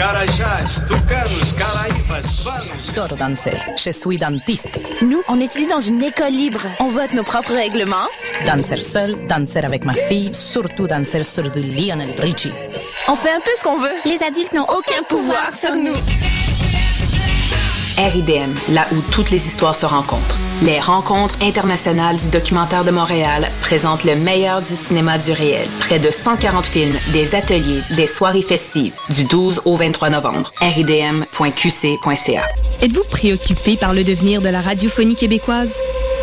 [0.00, 2.44] Carajás, Tucanos, Caraíbas,
[2.94, 3.54] Toro Dancer.
[3.76, 4.80] Je suis dentiste.
[5.02, 6.62] Nous, on étudie dans une école libre.
[6.78, 8.08] On vote nos propres règlements.
[8.46, 12.50] Danser seul, danser avec ma fille, surtout danser sur du Lionel Richie.
[13.08, 13.92] On fait un peu ce qu'on veut.
[14.06, 15.92] Les adultes n'ont aucun pouvoir sur nous.
[17.98, 20.49] RIDM, là où toutes les histoires se rencontrent.
[20.62, 25.66] Les rencontres internationales du documentaire de Montréal présentent le meilleur du cinéma du réel.
[25.78, 30.52] Près de 140 films, des ateliers, des soirées festives, du 12 au 23 novembre.
[30.60, 32.42] ridm.qc.ca.
[32.82, 35.74] Êtes-vous préoccupé par le devenir de la radiophonie québécoise?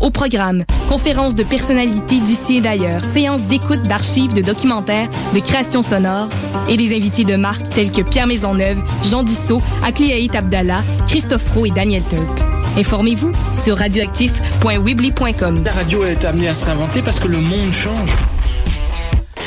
[0.00, 5.82] Au programme, conférences de personnalités d'ici et d'ailleurs, séances d'écoute d'archives, de documentaires, de créations
[5.82, 6.28] sonores
[6.68, 11.66] et des invités de marque tels que Pierre Maisonneuve, Jean Dussault, Akliaït Abdallah, Christophe Roux
[11.66, 12.28] et Daniel Turp.
[12.76, 15.62] Informez-vous sur radioactif.weebly.com.
[15.64, 18.10] La radio est amenée à se réinventer parce que le monde change.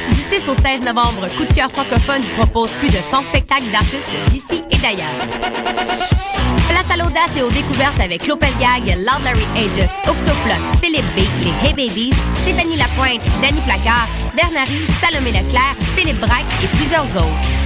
[0.09, 3.69] Du 6 au 16 novembre, Coup de cœur francophone vous propose plus de 100 spectacles
[3.71, 6.36] d'artistes d'ici et d'ailleurs.
[6.69, 11.19] Place à l'audace et aux découvertes avec Lopez Gag, Loud Larry Aegis, Octoplot, Philippe B,
[11.43, 17.57] les Hey Babies, Stéphanie Lapointe, Danny Placard, Bernary, Salomé Leclerc, Philippe Braque et plusieurs autres.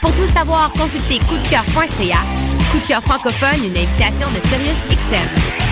[0.00, 2.18] Pour tout savoir, consultez coupdecoeur.ca.
[2.70, 5.71] Coup de cœur francophone, une invitation de Sirius XM.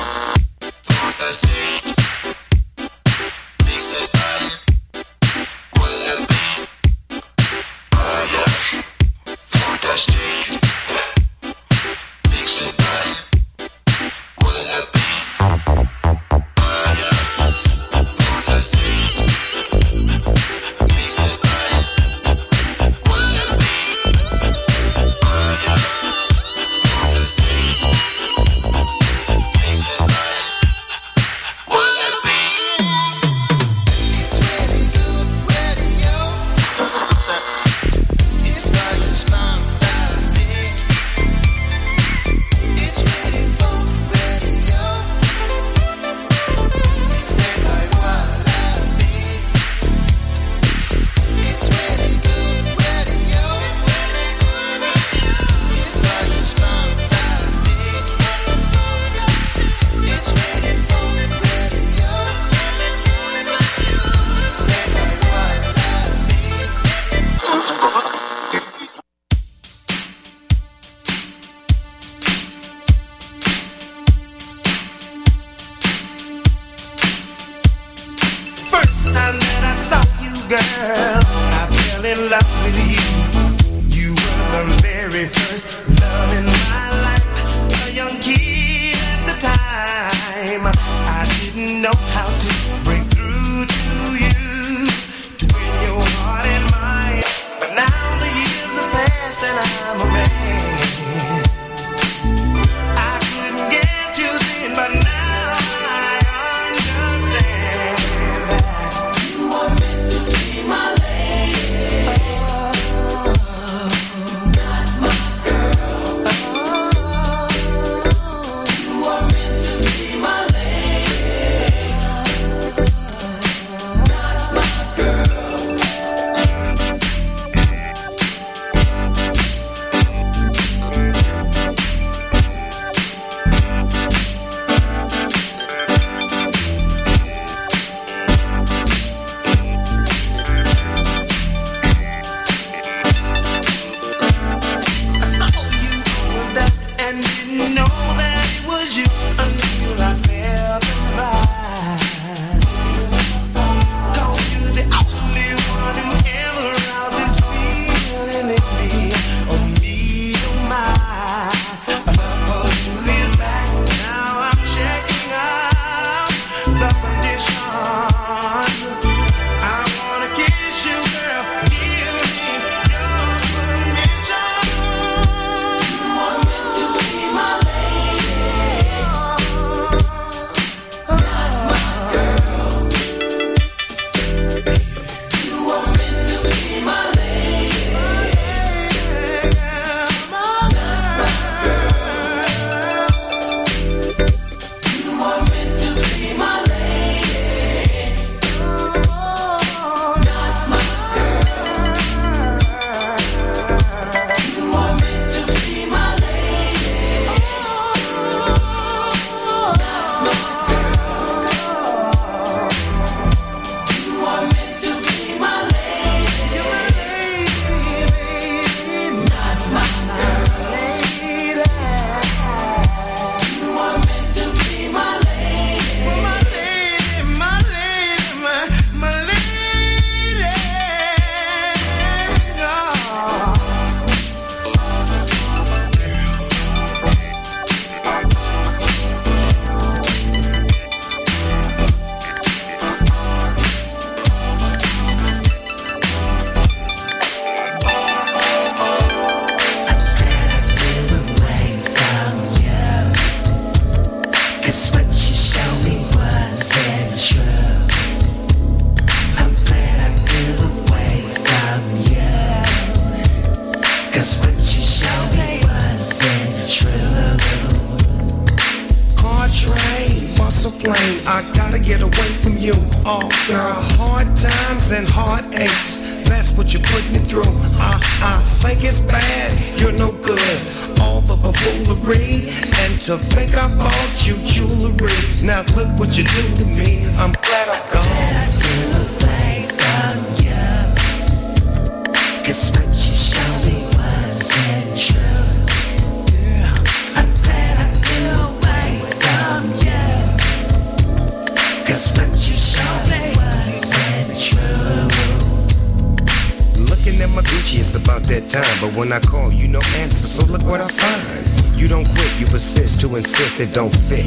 [308.51, 308.77] time.
[308.81, 311.77] But when I call, you no answer, so look what I find.
[311.77, 314.25] You don't quit, you persist to insist it don't fit.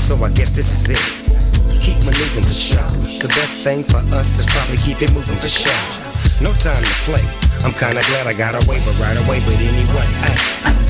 [0.00, 1.04] So I guess this is it.
[1.82, 2.88] Keep maneuvering for sure.
[3.20, 5.84] The best thing for us is probably keep it moving for sure.
[6.40, 7.24] No time to play.
[7.64, 10.85] I'm kinda glad I got away, but right away, but anyway.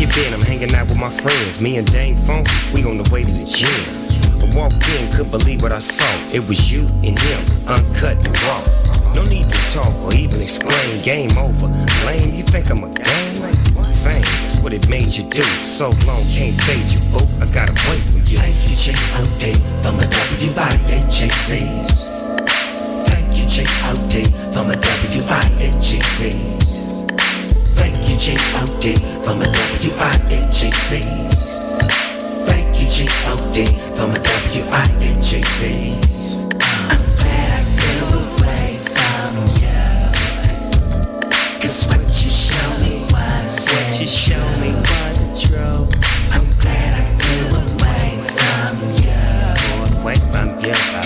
[0.00, 0.32] You been?
[0.32, 1.60] I'm hanging out with my friends.
[1.60, 3.68] Me and Dane Funk, we on the way to the gym.
[4.38, 6.06] I walked in, couldn't believe what I saw.
[6.32, 8.62] It was you and him, uncut and raw.
[9.14, 11.00] No need to talk or even explain.
[11.02, 11.66] Game over.
[12.06, 13.42] Lame, you think I'm a game?
[14.04, 15.42] Fame, that's what it made you do.
[15.42, 17.00] So long, can't fade you.
[17.18, 18.36] Oh, I got away from you.
[18.38, 19.54] Thank you, J.O.D.
[19.82, 22.06] from a W-I-N-G-C's.
[23.10, 24.22] Thank you, J.O.D.
[24.54, 26.77] from a W-I-N-G-C's.
[28.18, 28.96] Thank you, J.O.D.
[29.22, 31.02] from a W-I-N-G-C's.
[32.48, 35.68] Thank you, G-O-D from a W-I-N-G-C's.
[36.50, 39.30] I'm glad I flew away from
[39.62, 39.86] you.
[41.60, 45.86] Cause what you showed me wasn't What you showed me wasn't true.
[46.32, 49.22] I'm glad I flew away from you.
[50.04, 50.97] Wait, I'm Cause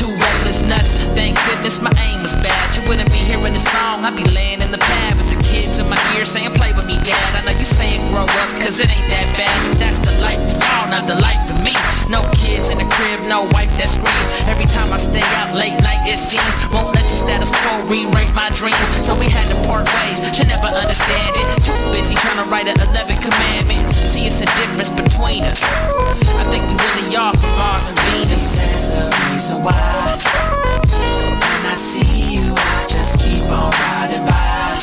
[0.00, 1.04] two reckless nuts.
[1.12, 2.72] Thank goodness my aim was bad.
[2.72, 5.76] You wouldn't be hearing the song, I'd be laying in the pad with the kids
[5.76, 7.36] in my ear saying, play with me, dad.
[7.36, 9.52] I know you saying grow up, cause it ain't that bad.
[9.76, 11.76] That's the life for y'all, not the life for me.
[12.08, 14.32] No kids in the crib, no wife that screams.
[14.48, 16.56] Every time I stay out late night, it seems.
[16.72, 18.80] Won't let your status quo rewrite my dreams.
[19.04, 21.46] So we had to part ways, she never understand it.
[21.60, 23.92] Too busy trying to write an 11th commandment.
[24.08, 25.60] See, it's a difference between us.
[25.60, 28.56] I think we really are from Mars and Venus.
[28.56, 28.90] There's
[29.30, 29.89] reason why.
[29.90, 34.78] When I see you, I just keep on riding by.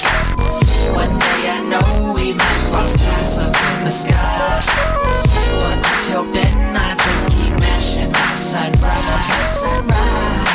[0.95, 4.59] One day I know we might cross paths up in the sky.
[5.61, 9.51] But until then, I just keep mashing my sunrise.
[9.61, 10.47] sunrise.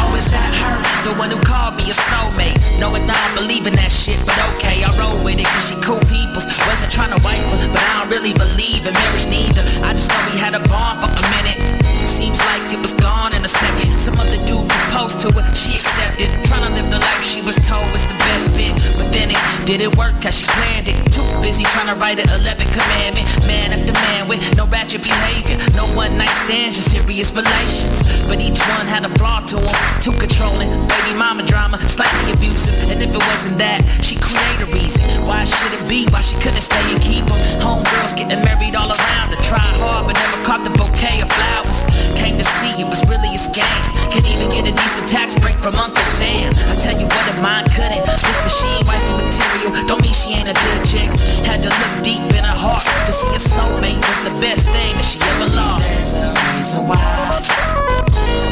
[0.00, 0.76] Oh, is that her?
[1.08, 2.58] The one who called me a soulmate.
[2.80, 6.46] Knowing I don't believe that shit, but okay, I roll with it she cool peoples.
[6.66, 9.62] Wasn't trying to wife her, but I don't really believe in marriage neither.
[9.86, 11.91] I just know we had a bond for a minute.
[12.32, 14.00] Seems like it was gone in a second.
[14.00, 16.32] Some other dude proposed to her, she accepted.
[16.48, 18.72] Trying to live the life she was told was the best fit.
[18.96, 19.36] But then it
[19.68, 20.96] didn't work cause she planned it.
[21.12, 23.28] Too busy trying to write an 11th commandment.
[23.44, 25.60] Man after man with no ratchet behavior.
[25.76, 28.00] No one night stands, just serious relations.
[28.24, 29.76] But each one had a flaw to them.
[30.00, 32.72] Too controlling, baby mama drama, slightly abusive.
[32.88, 35.04] And if it wasn't that, she create a reason.
[35.28, 36.08] Why should it be?
[36.08, 37.36] Why she couldn't stay and keep them?
[37.60, 39.40] Homegirls getting married all around her.
[39.44, 41.84] Tried hard but never caught the bouquet of flowers.
[42.22, 43.82] Came to see it was really a scam.
[44.14, 46.54] Can't even get a decent tax break from Uncle Sam.
[46.70, 48.06] I tell you what, if mine couldn't.
[48.06, 51.10] Just cause she ain't wifey material, don't mean she ain't a good chick.
[51.42, 54.94] Had to look deep in her heart to see a soulmate was the best thing
[54.94, 55.90] that she ever lost.
[55.98, 57.42] There's a reason why.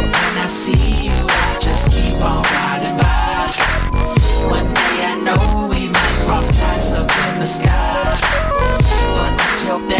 [0.02, 3.54] When I see you, I just keep on riding by.
[4.50, 8.18] One day I know we might cross paths up in the sky.
[9.14, 9.99] But until then,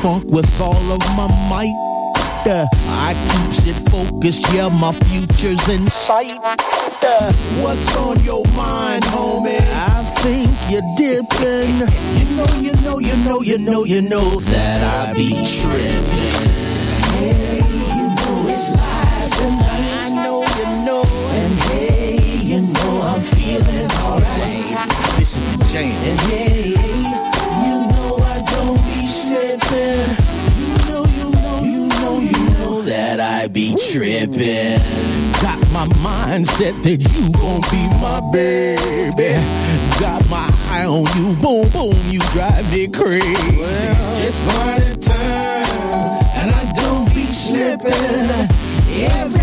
[0.00, 1.76] funk with all of my might.
[2.46, 2.66] Uh,
[3.04, 6.40] I keeps it focused, yeah, my future's in sight.
[6.42, 9.60] Uh, what's on your mind, homie?
[9.60, 11.84] I think you're dipping.
[12.16, 16.48] You know, you know, you know, you know, you know that I be tripping.
[17.20, 17.60] Hey,
[17.96, 20.00] you know it's live tonight.
[20.00, 21.04] I know you know.
[21.40, 24.64] And hey, you know I'm feeling alright.
[25.18, 25.92] This is the jam.
[26.08, 26.59] And hey,
[33.60, 34.80] be tripping.
[35.42, 39.36] Got my mindset that you gon' be my baby.
[40.00, 43.58] Got my eye on you, boom, boom, you drive me crazy.
[43.58, 47.92] Well, it's party time, and I don't be slipping.
[49.12, 49.39] Everybody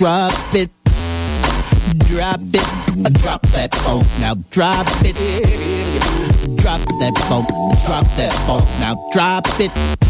[0.00, 0.70] drop it.
[2.08, 4.06] Drop it, drop that phone.
[4.18, 5.14] Now drop it.
[6.56, 7.44] Drop that phone.
[7.84, 8.64] Drop that phone.
[8.80, 10.09] Now drop it.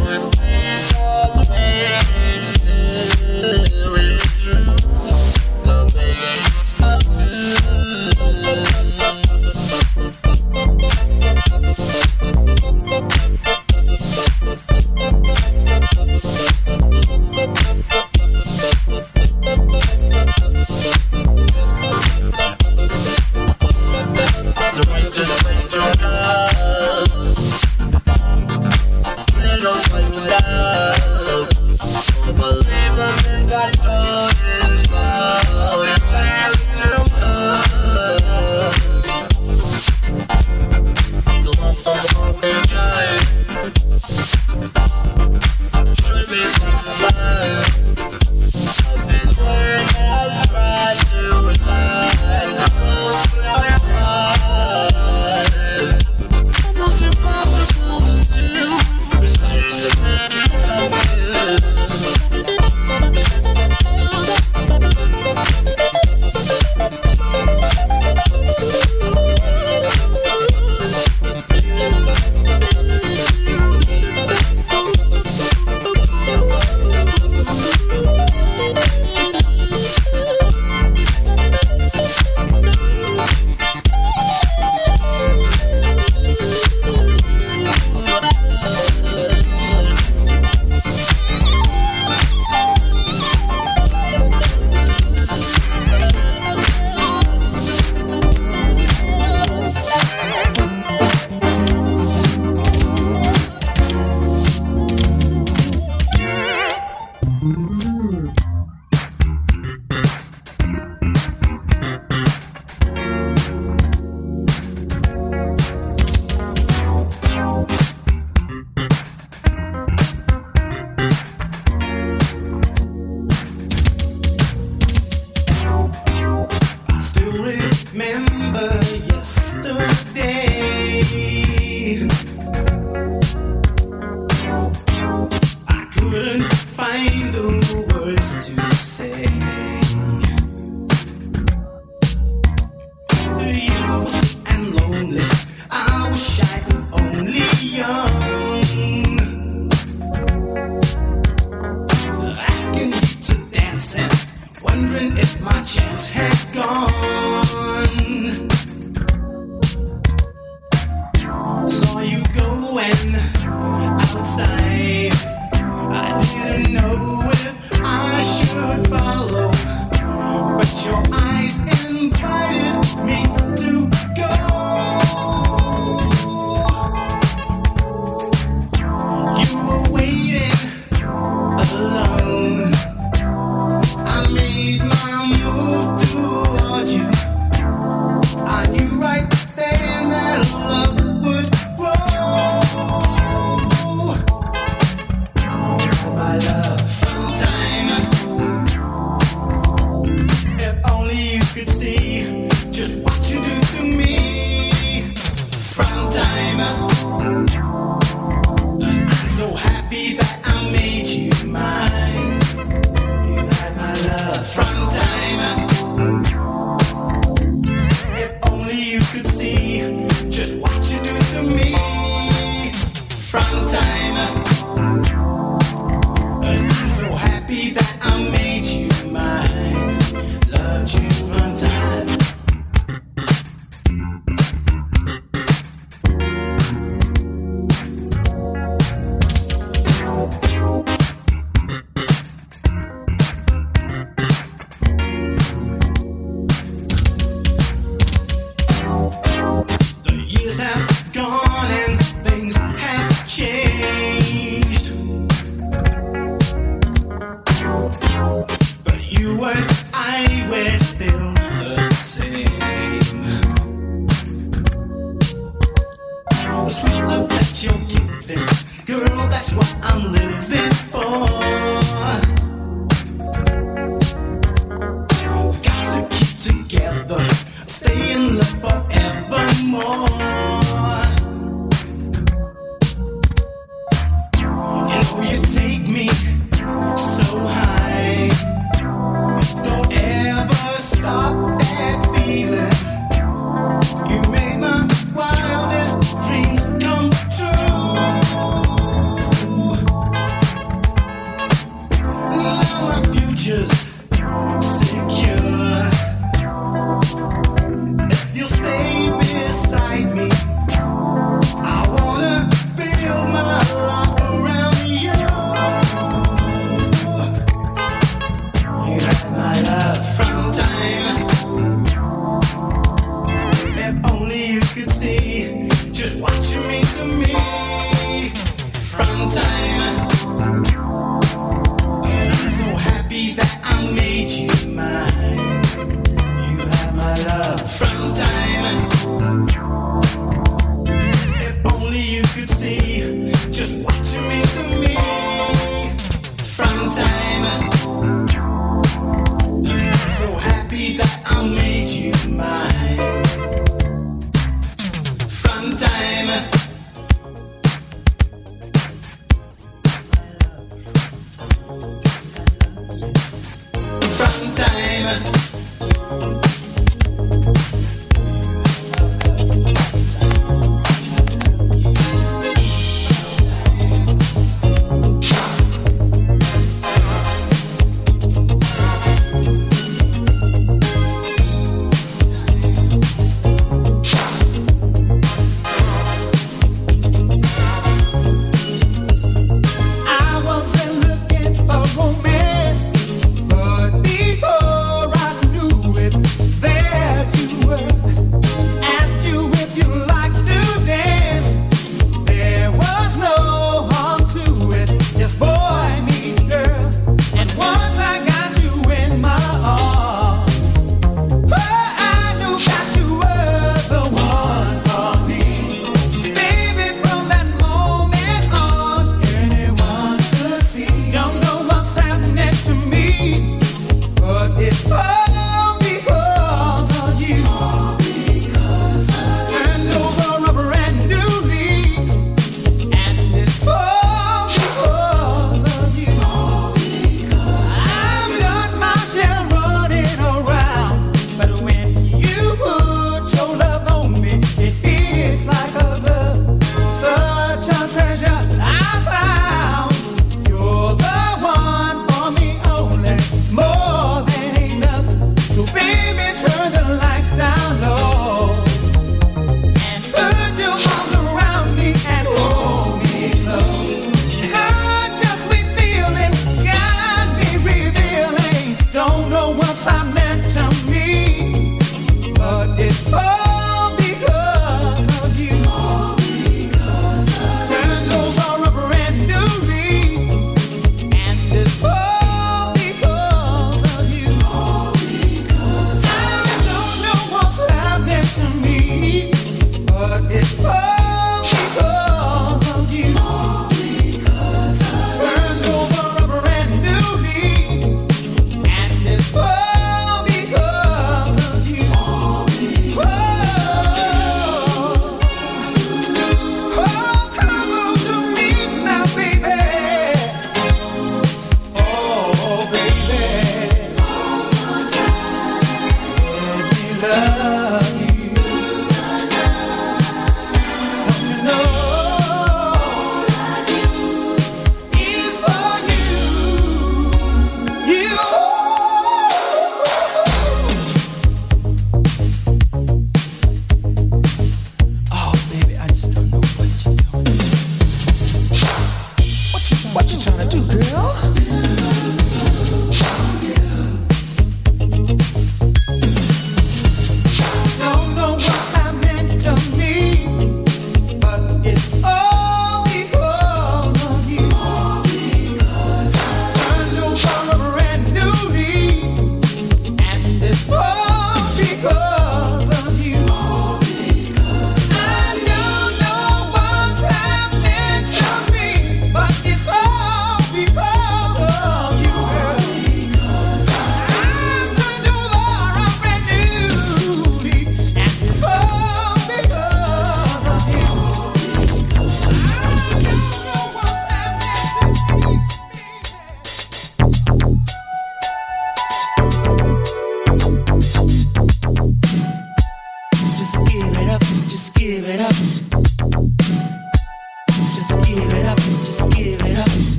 [329.29, 330.90] Time.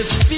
[0.00, 0.29] this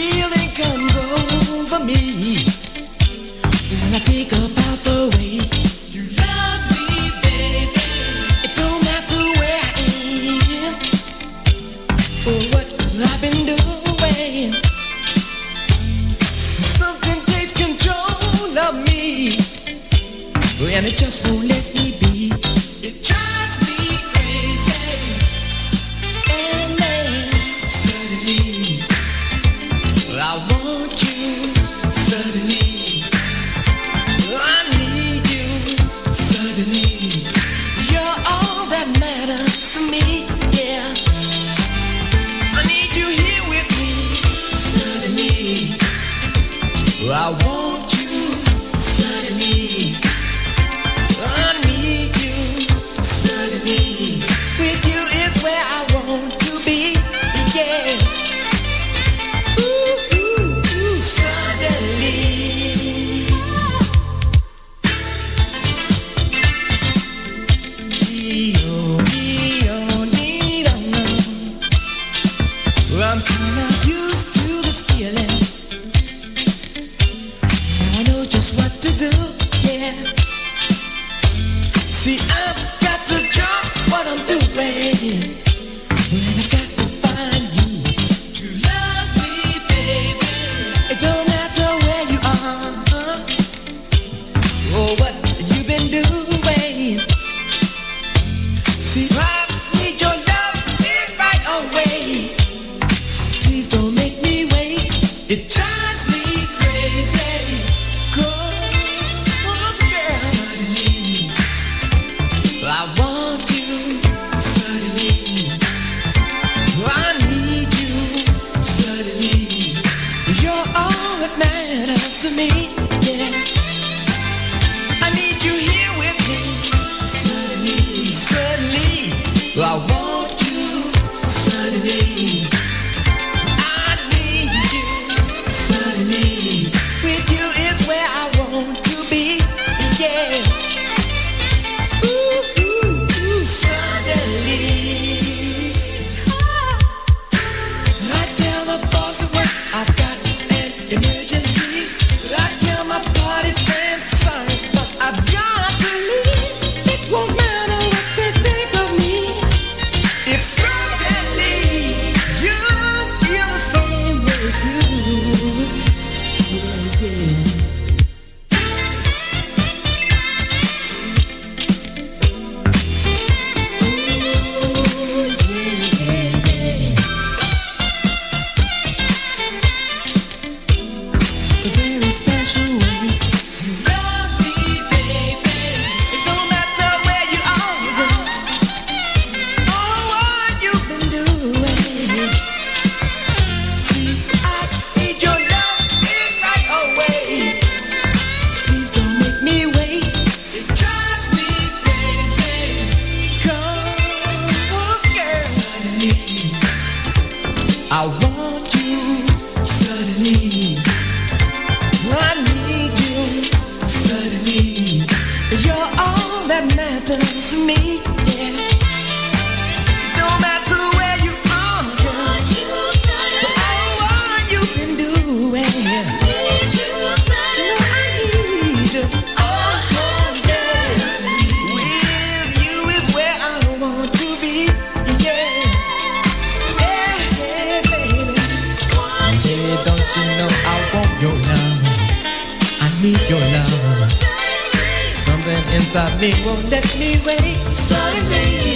[245.94, 247.58] Won't let me wait.
[247.76, 248.71] Suddenly,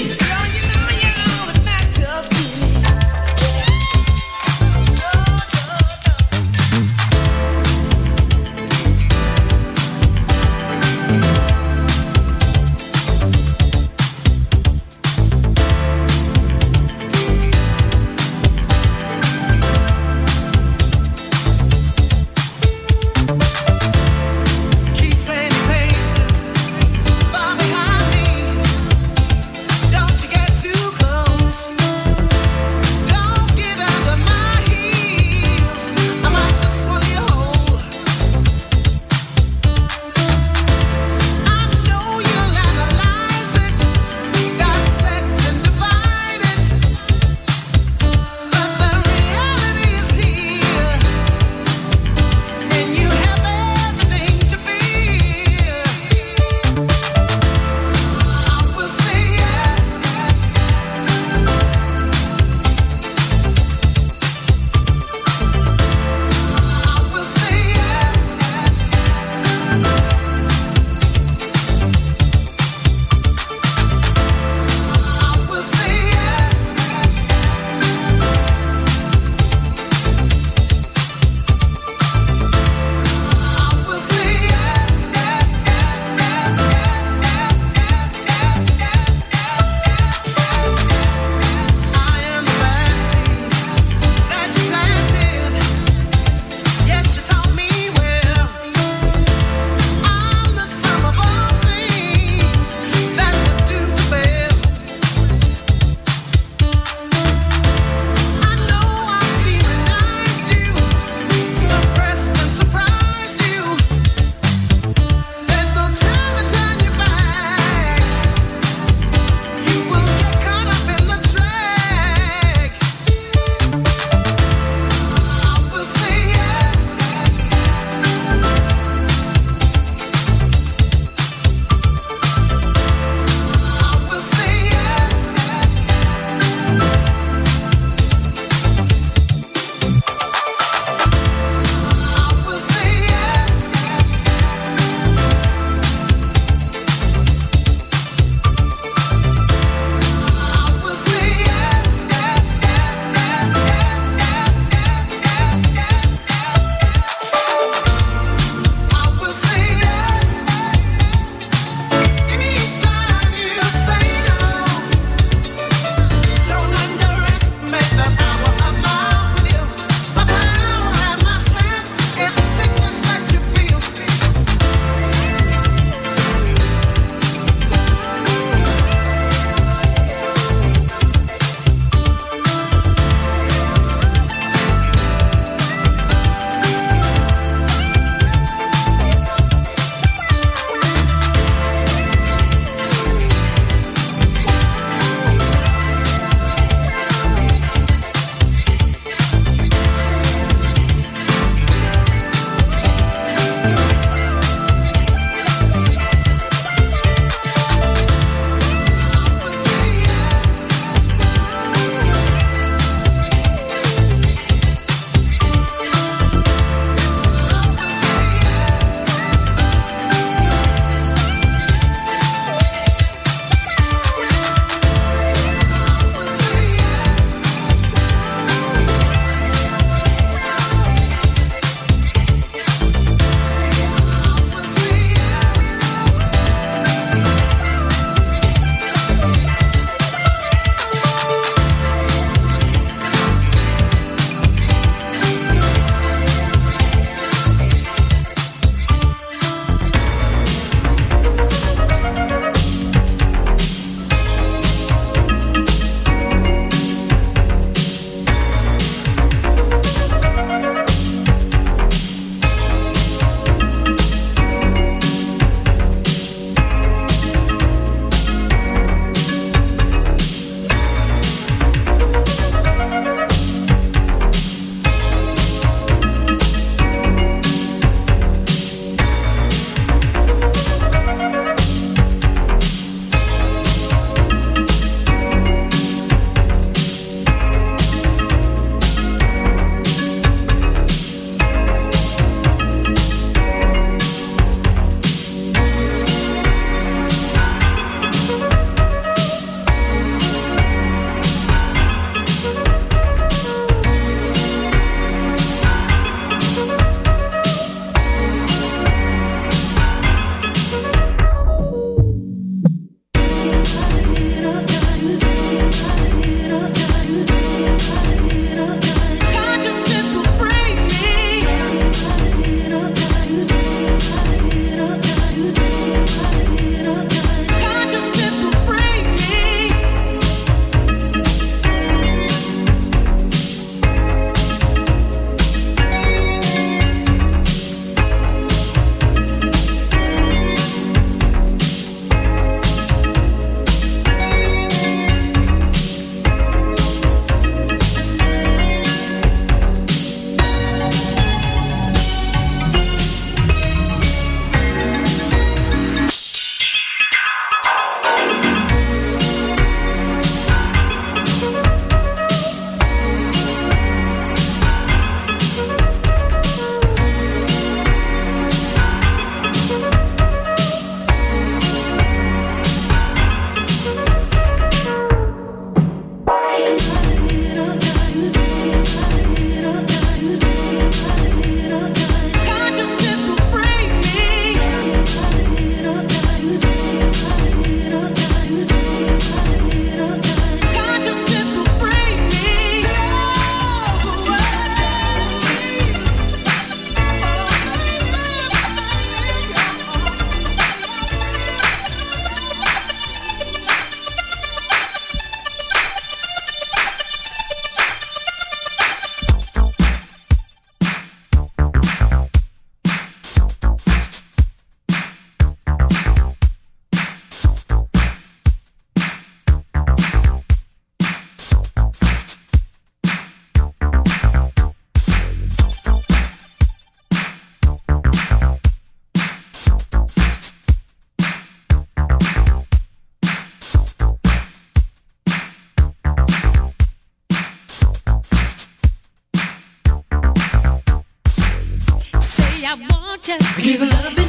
[443.28, 444.25] I Give a little bit.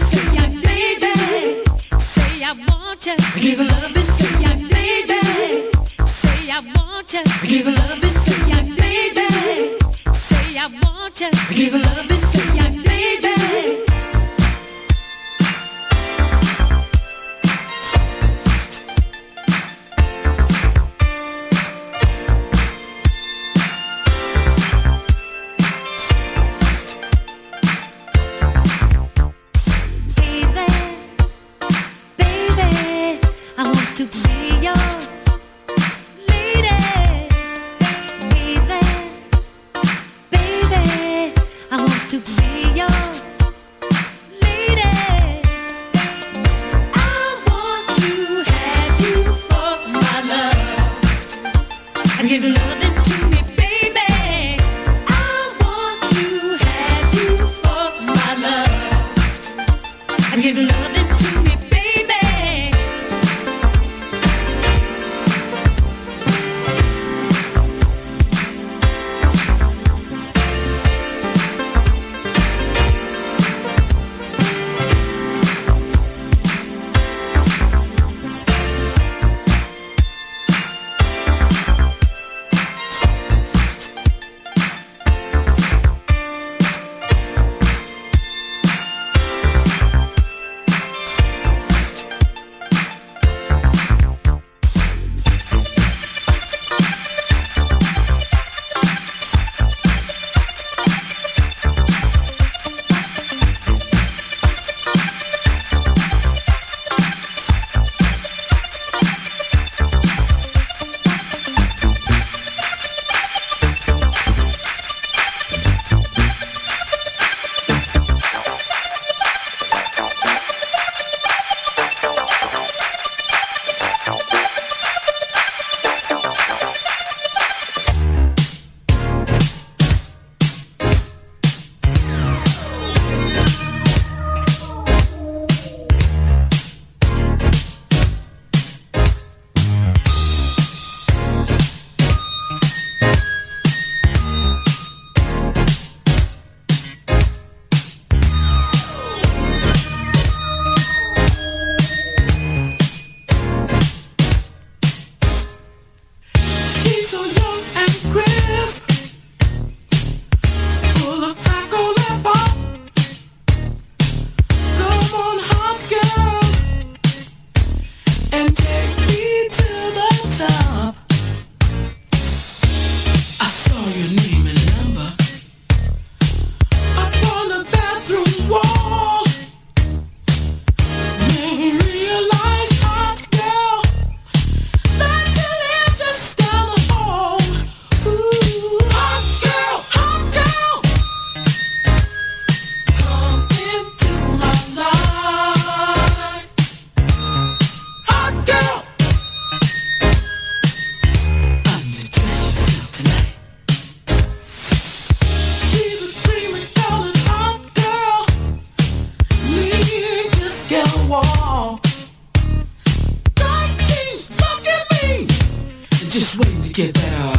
[216.18, 217.37] just waiting to get that.